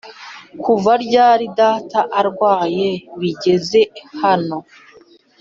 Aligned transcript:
kuva 0.63 0.91
ryari 1.05 1.45
data 1.59 1.99
arwaye 2.19 2.89
bigeze 3.19 3.81
hano!? 4.21 4.57